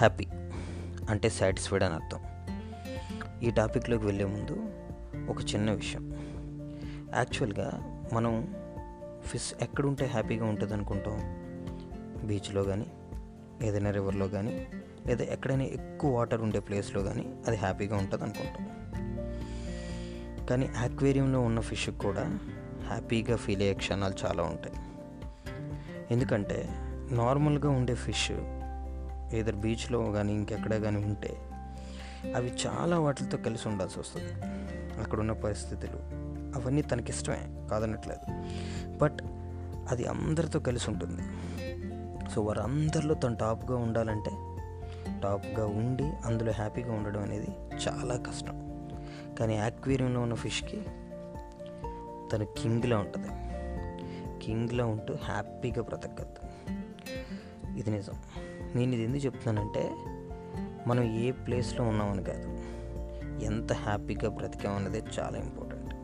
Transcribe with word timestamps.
Happy 0.00 0.26
అంటే 1.10 1.28
satisfied 1.28 1.84
అని 1.84 1.94
అర్థం. 1.94 2.20
ఈ 3.42 3.50
టాపిక్లోకి 3.50 4.06
వెళ్ళే 4.06 4.24
ముందు 4.24 4.72
ఒక 5.30 5.36
చిన్న 5.54 5.70
విషయం. 5.70 6.12
యాక్చువల్గా 7.14 7.70
మనం 8.12 8.54
ఫిష్ 9.26 9.54
ఎక్కడుంటే 9.62 10.06
హ్యాపీగా 10.06 10.44
ఉంటుంది 10.44 10.72
అనుకుంటాం? 10.72 11.18
బీచ్లో 12.26 12.64
కానీ 12.64 12.86
ఏదైనా 13.62 13.90
రివర్లో 13.90 14.28
కానీ 14.28 14.66
లేదా 15.06 15.24
ఎక్కడైనా 15.24 15.62
ఎక్కువ 15.62 16.16
వాటర్ 16.16 16.42
ఉండే 16.42 16.60
ప్లేస్లో 16.60 17.02
కానీ 17.02 17.34
అది 17.46 17.56
హ్యాపీగా 17.56 17.96
ఉంటుంది 17.96 18.24
అనుకుంటాం. 18.24 18.66
కానీ 20.46 20.70
యాక్వేరియంలో 20.76 21.40
ఉన్న 21.40 21.60
ఫిష్ 21.60 21.90
కూడా 21.90 22.38
హ్యాపీగా 22.86 23.36
ఫీల్ 23.36 23.60
అయ్యే 23.60 23.74
క్షణాలు 23.74 24.14
చాలా 24.26 24.42
ఉంటాయి. 24.42 24.74
ఎందుకంటే 26.10 26.68
నార్మల్గా 27.12 27.70
ఉండే 27.70 27.94
ఫిష్ 27.94 28.32
ఏదో 29.32 29.52
బీచ్లో 29.52 30.12
కానీ 30.12 30.32
ఇంకెక్కడ 30.32 30.74
కానీ 30.74 30.96
ఉంటే 30.96 31.36
అవి 32.36 32.52
చాలా 32.66 32.98
వాటితో 32.98 33.38
కలిసి 33.38 33.68
ఉండాల్సి 33.68 34.00
వస్తుంది. 34.00 34.32
అక్కడున్న 35.00 35.32
పరిస్థితులు 35.32 36.20
అవన్నీ 36.56 36.82
తనకి 36.82 37.12
ఇష్టమే 37.12 37.68
కాదనట్లేదు. 37.70 38.44
బట్ 38.98 39.18
అది 39.88 40.06
అందరితో 40.06 40.60
కలిసి 40.60 40.90
ఉంటుంది. 40.90 41.22
సో 42.34 42.42
వారందరిలో 42.42 43.14
తను 43.14 43.36
టాప్గా 43.36 43.76
ఉండాలంటే 43.76 44.30
టాప్గా 45.20 45.66
ఉండి 45.66 46.04
అందులో 46.04 46.52
హ్యాపీగా 46.52 46.92
ఉండడం 46.92 47.22
అనేది 47.22 47.48
చాలా 47.88 48.16
కష్టం. 48.16 48.86
కానీ 49.38 49.54
యాక్వేరియంలో 49.54 50.20
ఉన్న 50.20 50.34
ఫిష్కి 50.34 50.82
తను 52.32 52.44
కింగ్లా 52.44 52.98
ఉంటుంది. 52.98 53.28
కింగ్లా 54.44 54.84
ఉంటూ 54.84 55.14
హ్యాపీగా 55.14 55.82
బ్రతకద్దు 55.82 56.50
ఇది 57.78 57.90
నిజం. 57.90 58.12
నేను 58.74 58.92
ఇది 58.92 59.02
ఎందుకు 59.02 59.24
చెప్తున్నానంటే 59.24 59.90
మనం 60.86 61.02
ఏ 61.02 61.30
ప్లేస్లో 61.30 61.84
ఉన్నామని 61.84 62.24
కాదు. 62.24 62.58
ఎంత 63.44 63.72
హ్యాపీగా 63.72 64.30
బ్రతికామన్నది 64.30 65.02
చాలా 65.20 65.38
ఇంపార్టెంట్. 65.38 65.94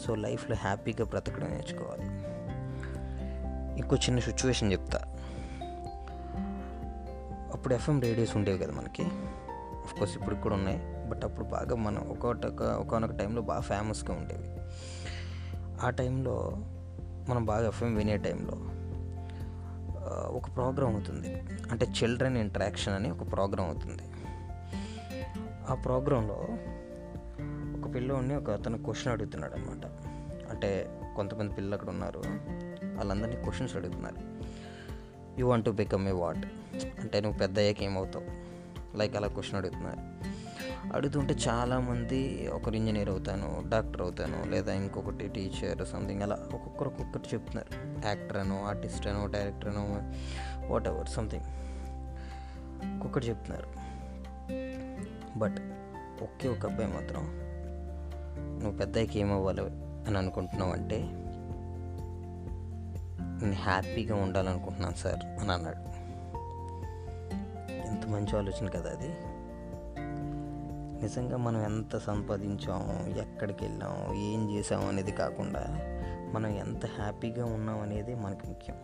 సో 0.00 0.14
లైఫ్లో 0.14 0.56
హ్యాపీగా 0.56 1.04
బ్రతకడం 1.04 1.48
నేర్చుకోవాలి. 1.48 2.04
ఇంకో 3.80 3.96
చిన్న 3.96 4.18
సిచ్యువేషన్ 4.18 4.72
చెప్తా. 4.72 5.16
అప్పుడు 7.52 7.74
ఎఫ్ఎం 7.74 8.00
రేడియోస్ 8.00 8.36
ఉండేవి 8.36 8.58
కదా 8.58 8.72
మనకి. 8.72 9.04
కోర్స్ 9.98 10.16
ఇప్పుడు 10.16 10.34
కూడా 10.34 10.54
ఉన్నాయి. 10.54 11.08
బట్ 11.08 11.24
అప్పుడు 11.24 11.44
బాగా 11.44 11.74
మనం 11.76 12.08
ఒకటొక 12.08 12.62
ఒకనొక 12.62 13.10
టైంలో 13.10 13.42
బాగా 13.42 13.60
ఫేమస్గా 13.60 14.14
ఉండేవి. 14.14 14.56
ఆ 15.86 15.90
టైంలో 15.90 16.52
మనం 17.28 17.44
బాగా 17.44 17.66
ఎఫ్ఎం 17.66 17.94
వినే 17.94 18.16
టైంలో 18.16 18.81
ఒక 20.12 20.56
ప్రోగ్రామ్ 20.56 20.94
అవుతుంది. 20.94 21.42
అంటే 21.70 21.86
చిల్డ్రన్ 21.86 22.36
ఇంటరాక్షన్ 22.36 22.94
అని 22.94 23.10
ఒక 23.10 23.32
ప్రోగ్రామ్ 23.32 23.68
అవుతుంది. 23.68 24.02
ఆ 25.70 25.74
ప్రోగ్రాంలో 25.74 26.46
ఒక 27.80 27.94
పిల్లోడిని 27.94 28.36
ఒక 28.36 28.50
అతను 28.50 28.82
క్వశ్చన్ 28.82 29.12
అడుగుతున్నాడు 29.12 29.54
అనమాట 29.54 29.86
అంటే 30.50 30.98
కొంతమంది 31.16 31.54
పిల్లలు 31.54 31.74
అక్కడ 31.74 31.88
ఉన్నారు. 31.88 32.22
వాళ్ళందరినీ 32.96 33.36
క్వశ్చన్స్ 33.36 33.76
అడుగుతున్నారు. 33.76 34.16
You 35.40 35.48
want 35.48 35.64
to 35.64 35.70
become 35.70 36.08
a 36.08 36.10
what 36.10 36.46
అంటే 37.00 37.20
నువ్వు 37.20 37.38
పెద్ద 37.38 37.58
అయ్యాక 37.58 37.82
ఏమవుతావు? 37.82 38.52
లైక్ 38.96 39.16
అలా 39.16 39.28
క్వశ్చన్ 39.28 39.56
అడుగుతున్నారు. 39.56 40.31
అడుగుతుంటే 40.94 41.34
చాలామంది 41.48 42.48
ఒకరు 42.48 42.74
ఇంజనీర్ 42.74 43.08
అవుతాను 43.10 43.62
డాక్టర్ 43.68 44.02
అవుతాను 44.02 44.50
లేదా 44.50 44.74
ఇంకొకటి 44.74 45.28
టీచర్ 45.28 45.88
సంథింగ్ 45.88 46.22
అలా 46.22 46.38
ఒక్కొక్కరు 46.54 46.88
ఒక్కొక్కటి 46.88 47.28
చెప్తున్నారు. 47.34 47.98
యాక్టర్ 48.06 48.36
అనో 48.36 48.64
ఆర్టిస్ట్ 48.64 49.06
అనో 49.06 49.26
డైరెక్టర్ 49.26 49.68
అనో 49.68 50.02
వాట్ 50.68 50.88
ఎవర్ 50.88 51.08
సంథింగ్ 51.08 51.44
ఒక్కొక్కటి 52.94 53.28
చెప్తున్నారు. 53.28 53.66
బట్ 55.38 55.56
ఒకే 56.22 56.48
ఒక 56.48 56.66
అబ్బాయి 56.66 56.90
మాత్రం 56.92 57.38
నువ్వు 58.62 58.78
పెద్దకి 58.78 59.20
ఏమవ్వాలి 59.20 59.60
అని 60.06 60.18
అనుకుంటున్నావు 60.18 60.72
అంటే 60.72 60.98
నేను 63.42 63.52
హ్యాపీగా 63.52 64.14
ఉండాలనుకుంటున్నాను 64.16 64.94
సార్ 64.94 65.40
అని 65.40 65.52
అన్నాడు. 65.52 66.02
ఎంత 67.88 68.06
మంచి 68.06 68.38
ఆలోచన 68.38 68.68
కదా 68.68 68.90
అది. 68.90 69.14
నిజంగా 71.02 71.36
మనం 71.36 71.64
ఎంత 71.64 71.98
సంపాదించాము 71.98 73.18
ఎక్కడికి 73.18 73.64
వెళ్ళాం 73.64 74.14
ఏం 74.14 74.50
చేసాం 74.50 74.88
అనేది 74.88 75.12
కాకుండా 75.12 75.64
మనం 76.34 76.46
ఎంత 76.46 76.86
హ్యాపీగా 76.86 77.44
ఉన్నాం 77.44 77.80
అనేది 77.80 78.14
మనకి 78.14 78.46
ముఖ్యం. 78.46 78.76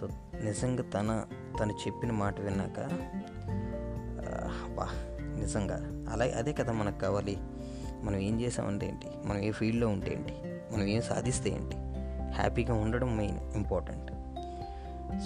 సో 0.00 0.08
నిజంగా 0.44 0.82
తన 0.82 1.24
తను 1.60 1.72
చెప్పిన 1.72 2.12
మాట 2.12 2.40
విన్నాక 2.40 2.80
వా 4.74 4.88
నిజంగా 5.40 5.76
అలా 6.12 6.24
అదే 6.24 6.52
కదా 6.52 6.72
మనకు 6.72 6.98
కావాలి. 6.98 7.36
మనం 8.02 8.16
ఏం 8.16 8.40
చేసామంటే 8.40 8.88
ఏంటి? 8.88 9.06
మనం 9.24 9.38
ఏ 9.38 9.50
ఫీల్డ్లో 9.50 9.88
ఉంటే 9.88 10.12
ఏంటి? 10.12 10.32
మనం 10.74 10.86
ఏం 10.86 11.02
సాధిస్తే 11.02 11.50
ఏంటి? 11.50 11.76
హ్యాపీగా 12.34 12.74
ఉండడం 12.74 13.16
మెయిన్ 13.16 13.38
ఇంపార్టెంట్. 13.54 14.12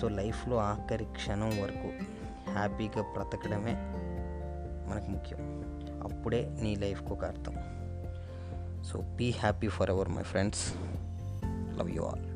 సో 0.00 0.08
లైఫ్లో 0.08 0.56
ఆఖరి 0.56 1.04
క్షణం 1.04 1.48
వరకు 1.48 1.88
హ్యాపీగా 2.52 3.02
బ్రతకడమే 3.02 3.92
మనకు 4.86 5.10
ముఖ్యం. 5.10 5.38
అప్పుడే 6.02 6.56
నీ 6.62 6.74
లైఫ్కి 6.74 7.12
ఒక 7.12 7.24
అర్థం. 7.24 7.56
So 8.82 9.00
be 9.00 9.30
happy 9.30 9.68
forever 9.90 10.08
my 10.08 10.22
friends 10.22 10.74
love 11.78 11.90
you 11.90 12.02
all 12.02 12.35